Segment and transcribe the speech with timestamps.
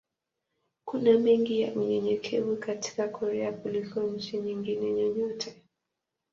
[0.85, 5.61] Kuna mengi ya unyenyekevu katika Korea kuliko nchi nyingine yoyote.